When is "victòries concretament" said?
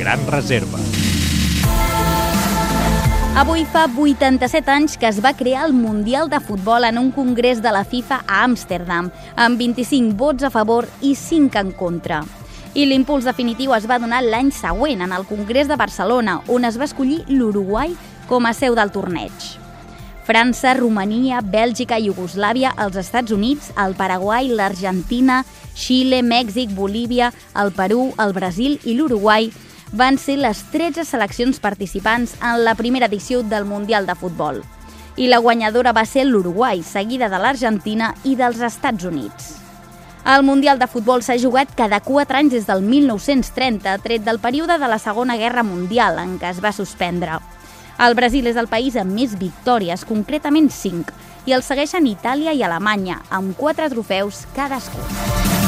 49.40-50.70